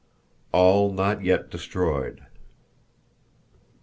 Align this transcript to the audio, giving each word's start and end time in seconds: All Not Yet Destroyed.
All 0.51 0.91
Not 0.91 1.23
Yet 1.23 1.51
Destroyed. 1.51 2.21